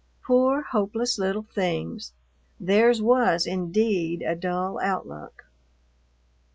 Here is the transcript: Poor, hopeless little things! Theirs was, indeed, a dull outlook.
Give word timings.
Poor, 0.25 0.63
hopeless 0.63 1.19
little 1.19 1.43
things! 1.43 2.13
Theirs 2.59 3.03
was, 3.03 3.45
indeed, 3.45 4.23
a 4.23 4.33
dull 4.35 4.79
outlook. 4.79 5.45